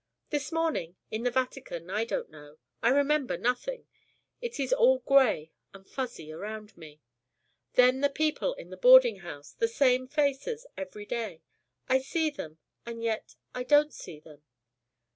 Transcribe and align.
This 0.31 0.51
morning, 0.51 0.95
in 1.11 1.21
the 1.21 1.29
Vatican, 1.29 1.91
I 1.91 2.05
don't 2.05 2.31
know: 2.31 2.57
I 2.81 2.89
remember 2.89 3.37
nothing. 3.37 3.85
It 4.41 4.59
is 4.59 4.73
all 4.73 4.97
grey 4.97 5.51
and 5.75 5.87
fuzzy 5.87 6.31
around 6.31 6.75
me. 6.75 7.01
Then 7.73 8.01
the 8.01 8.09
people 8.09 8.55
in 8.55 8.71
the 8.71 8.77
boarding 8.77 9.17
house: 9.19 9.51
the 9.51 9.67
same 9.67 10.07
faces 10.07 10.65
every 10.75 11.05
day. 11.05 11.43
I 11.87 11.99
see 11.99 12.31
them 12.31 12.57
and 12.83 13.03
yet 13.03 13.35
I 13.53 13.61
don't 13.61 13.93
see 13.93 14.19
them. 14.19 14.41